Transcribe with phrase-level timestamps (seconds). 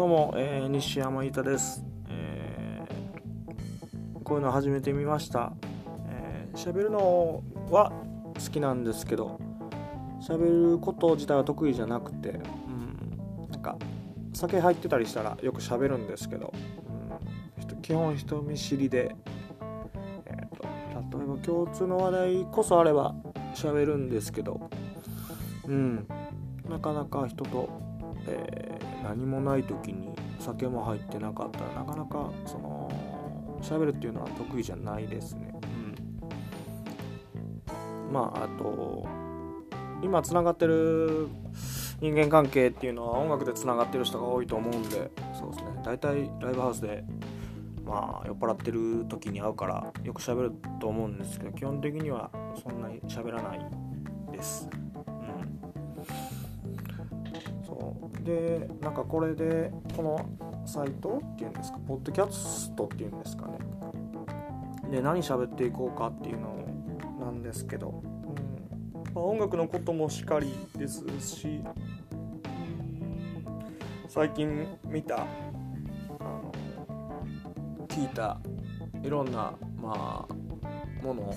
[0.00, 5.52] どうも、えー、西山伊太です、えーこういうの始めてみました。
[6.54, 7.92] 喋、るのは
[8.32, 9.38] 好きなんですけど
[10.22, 13.76] 喋ること自体は得意じゃなくて、うん、なんか
[14.32, 16.54] 酒入ってたりしたらよく喋るんですけど、
[17.70, 19.14] うん、基本人見知りで、
[20.24, 23.14] えーと例えば共通の話題こそあれば
[23.54, 24.70] 喋るんですけど、
[25.68, 26.08] うん、
[26.70, 27.89] なかなか人と、
[28.26, 32.90] えー何もない時に酒も入ってなかったらなかなかその
[33.62, 35.52] 喋るっていうのは得意じゃないですね。
[37.66, 39.06] うん、まああと
[40.02, 41.28] 今つながってる
[42.00, 47.04] 人間関係っていうのは音楽でつながってる人が多いと思うんでそうですね大体ライブハウスで
[47.84, 52.30] まあ酔っ払ってる時に会うからよく喋ると思うんですけど基本的には
[52.62, 53.60] そんなに喋らない
[54.32, 54.70] です。
[57.70, 63.58] そうでなんかこれでこのサイトっていうんですかポッドキャストっていうんですかね。
[64.90, 66.66] で何喋っていこうかっていうの
[67.20, 69.14] なんですけど、うん。
[69.14, 71.60] まあ、音楽のこともしかりですし
[74.08, 75.26] 最近見た
[76.18, 76.52] あの
[77.86, 78.40] 聞いた
[79.04, 81.34] いろんなまあもの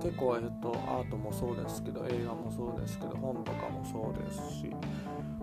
[0.00, 4.70] 結構、えっと、アートもそうですけど映画もそうですけど本とかもそうですし、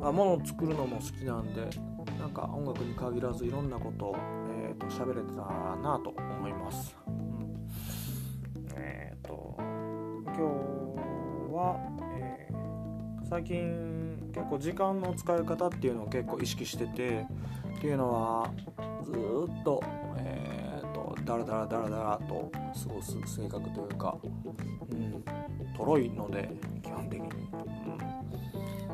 [0.00, 1.68] まあ、物を作るのも好きなんで
[2.18, 4.16] なんか音楽に限らずいろんなことを、
[4.62, 5.42] えー、と喋れてた
[5.76, 6.96] なと思います。
[7.06, 7.56] うん、
[8.76, 10.40] えっ、と今日
[11.54, 11.76] は、
[12.18, 12.70] えー
[13.30, 17.26] 最近結構時間の使い方っていうのを結構意識してて
[17.76, 18.50] っていうのは
[19.04, 19.80] ずっ,、と
[21.30, 24.16] ダラダラダラダラと過ごす性格というか、
[24.90, 25.24] うん、
[25.76, 26.50] とろいので
[26.82, 27.28] 基本的に。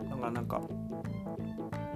[0.00, 0.60] うん、だからなんか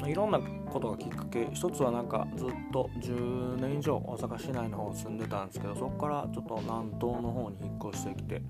[0.05, 8.43] いろんなことがきっかけ一つはなんかずっと10年以上大阪市内の方住んでたんですけどそこからちょっと南東の方に引っ越してきて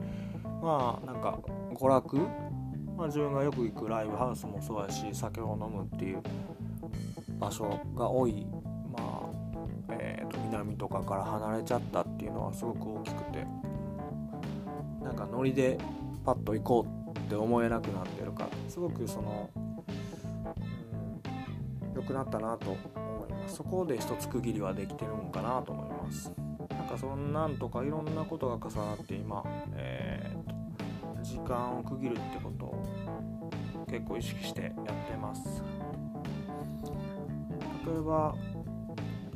[0.62, 1.38] まあなんか
[1.74, 2.16] 娯楽、
[2.96, 6.22] まあ、自分がよく行くライブハウスもそうやし酒を飲むっていう
[7.38, 8.46] 場所が多い、
[8.90, 9.44] まあ
[9.90, 13.46] えー、と南とかから離れちゃったっていうのはすごく大きくて。
[15.02, 15.78] なんかノリで
[16.24, 19.50] パッと行こうって思えなくなってるかすごくその
[21.94, 23.56] 良くなったなと思います。
[23.56, 26.32] そこで一つ区切りはできてるんかなと思います。
[26.70, 29.44] なんかそんなんとかいろんなことが重なって今、
[29.74, 30.54] えーと
[31.22, 35.62] 時間を区切るってことを結構意識してやってます。
[37.86, 38.34] 例えば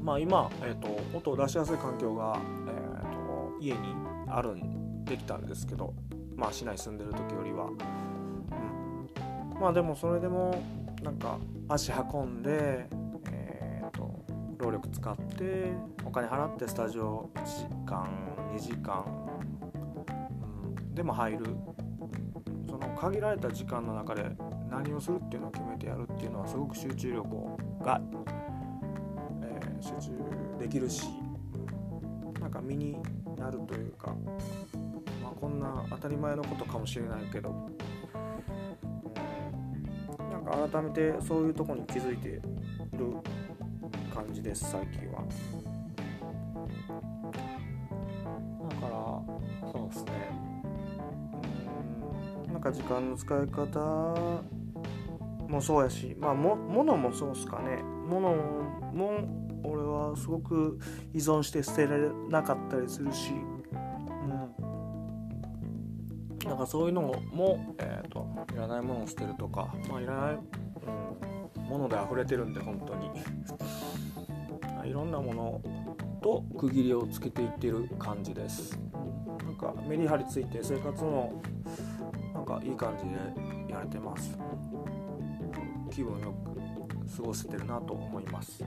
[0.01, 3.79] まあ今、えー、と音を出しやすい環境が、えー、と家に
[4.29, 5.95] あるんできたんですけど
[6.37, 10.63] まあ市内住んでる時よりは、うん、まあでもそれでも
[11.03, 11.39] なんか
[11.69, 12.89] 足運んで、
[13.31, 14.25] えー、と
[14.59, 15.73] 労力使って
[16.05, 18.09] お金払ってスタジオ1時間
[18.53, 19.05] 2時間、
[20.09, 21.45] うん、でも入る。
[22.69, 24.25] その限られた時間の中で
[24.71, 27.29] 何をするっていうのを決めてやるっていうのはすごく集中力
[27.83, 28.01] が、
[29.81, 31.05] 集中できるし
[32.41, 32.97] なんか身に
[33.37, 34.15] なるというか、
[35.23, 37.69] まあ、こんな当たり前のことかもしれないけど
[40.19, 42.43] なんか改めてそういうとこに気づいてる
[44.15, 45.23] 感じです最近は。
[48.69, 48.91] だから
[49.73, 50.13] そうですね。
[52.47, 52.53] うん。
[52.53, 53.71] なんか時間の使い方
[55.49, 57.83] もそうやしまあも物もそうっすかね。
[58.09, 58.31] 物
[58.93, 60.79] も俺はすごく
[61.13, 63.59] 依存して捨てられなかったりするしうん。
[66.49, 70.39] なんかそういうのも、えー、といらないものを捨てるとか、まあ、いらない、
[71.57, 73.11] うん、もので溢れてるんで本当に。
[74.89, 75.61] いろんなもの
[76.23, 78.79] と区切りをつけていってる感じです。
[79.45, 81.43] なんかメリハリついて生活も
[82.33, 84.39] なんかいい感じでやれてます。
[85.91, 88.65] 気分よく過ごせてるなと思います。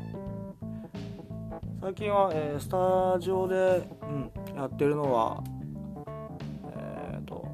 [1.81, 5.43] 最近は、えースタジオで、うん、やってるのは
[7.13, 7.45] えっ、と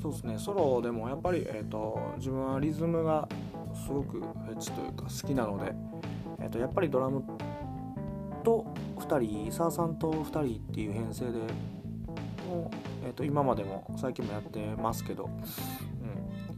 [0.00, 3.28] そうですねソロでもやっぱり、えー、と自分はリズムが
[3.74, 5.72] すごくフェチというか好きなので、
[6.40, 7.22] えー、とやっぱりドラム
[8.42, 8.64] と
[8.96, 11.32] 2人サーさんと2人っていう編成で
[12.48, 15.28] もう、えー、と今までも最近もやってますけど、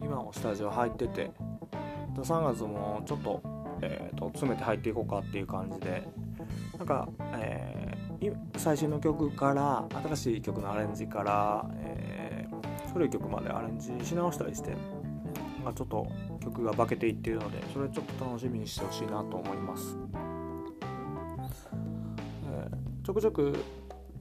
[0.01, 1.33] うん、今もスタジオ入ってて
[2.15, 3.43] 3月もちょっと,、
[3.81, 6.07] えー、と詰めて入っていこうかっていう感じで
[6.79, 7.99] なんか、えー
[8.57, 14.75] 最新の曲から新しい曲のアレンジから、えー古い曲までアレンジし直したりして
[15.69, 16.07] がちょっと
[16.43, 19.97] 曲が化けていってるのでそれちょっと楽しみにしてほしいなと思います、
[22.51, 23.55] えー、ちょくちょく、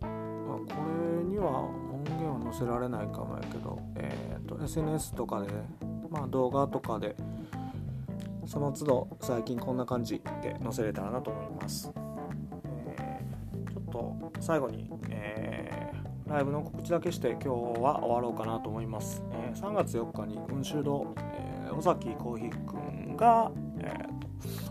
[0.01, 0.65] ま、こ
[1.17, 5.47] れには音源は載せられないかもやけど、えーと、SNS とかで、
[6.09, 7.15] まあ、動画とかで
[8.45, 11.91] その都度最近こんな感じで載せれたらなと思います、
[13.97, 17.47] と最後に、えー、ライブの告知だけして今日
[17.81, 24.05] は終わろうかなと思います、えー、3月4日に今週の、え尾崎コーヒーくんが、え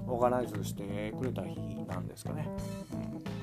[0.06, 1.58] ー、オーガナイズしてくれた日
[1.88, 2.48] なんですかね、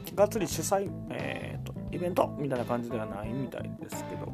[0.10, 4.32] うん、がっつり主催、えーと、イベントみたいな感じではないみたいですけど。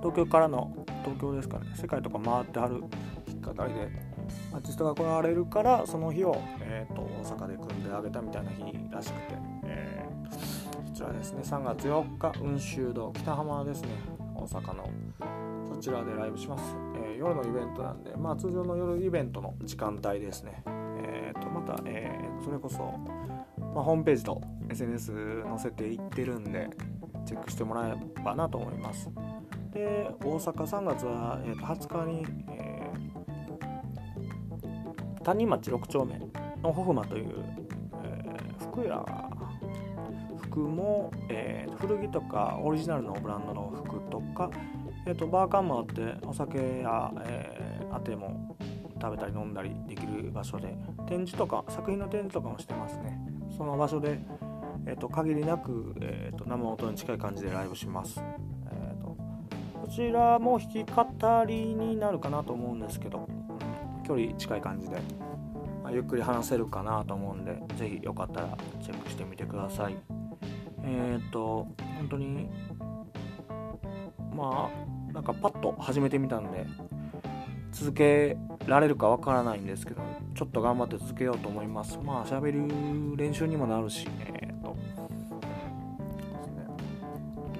[0.00, 0.72] 東京からの
[1.02, 1.66] 東京ですかね。
[1.74, 2.84] 世界とか回ってはる
[3.26, 3.90] きっかかりで
[4.52, 9.34] アーティストが来られるからその日を、えーと、大阪で組んであげたみたいな日らしくて、
[11.06, 11.40] らですね。
[11.42, 13.88] 3月4日雲州堂北浜ですね。
[14.34, 14.90] 大阪の
[15.72, 20.62] そちらでライブします、えー、夜のイベントなんでまあ通常の夜イベントの時間帯ですね。
[20.66, 22.78] えー、とまた、えー、それこそ、
[23.58, 26.68] まあ、ホームページと SNS 載せていってるんで
[27.24, 29.10] チェックしてもらえればなと思います。
[29.72, 32.76] で大阪3月は、えー、と20日に、えー
[35.26, 36.20] 谷町6丁目
[36.62, 37.44] のホフマという、
[38.04, 39.04] えー、服や
[40.56, 44.50] 服も、えー、古着とかオリジナルのブランドの服とか、
[45.06, 48.56] えーと、バーカンもあってお酒や、えー、あても
[49.00, 50.74] 食べたり飲んだりできる場所で
[51.06, 53.20] 展示とか作品の展示とかもしてますね。
[53.54, 54.18] その場所で、
[54.86, 58.20] えーと、限りなく、えーと、生音に近い感じでライブします、
[58.70, 59.16] えー、と
[59.80, 63.28] こちらも弾き語りになるかなと思うんですけど
[64.06, 64.96] 距離近い感じで、
[65.82, 70.15] ま、ゆっくり話せるかなと思うんで是非よかったらチェックしてみてください。
[70.86, 71.66] えっ、と
[71.98, 72.48] 本当に
[74.34, 74.70] ま
[75.10, 76.66] あなんかパッと始めてみたんで
[77.72, 78.36] 続け
[78.66, 80.02] られるかわからないんですけど
[80.34, 84.76] ちょっと頑張って続けようと思いますまあ喋る練習にもなるしえっ、と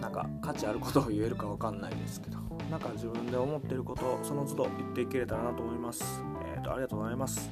[0.01, 6.23] なんか価値あることを言えるかわかんないですけどなんか自分で思ってることをその都度言っていけれたらなと思います。
[6.55, 7.49] えっ、と、ありがとうございます。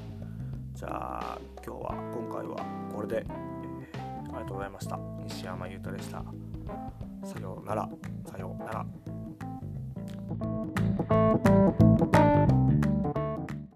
[0.75, 2.57] じゃあ、今日は、今回は
[2.93, 3.25] これで、
[4.39, 4.99] りがとうございました。
[5.27, 6.25] 西山裕太でした。
[7.25, 7.89] さようなら。
[8.31, 8.87] さようなら。